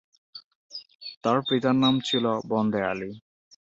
তার 1.23 1.37
পিতার 1.47 1.75
নাম 1.75 1.95
ছিল 2.07 2.25
বন্দে 2.51 2.81
আলী। 2.91 3.11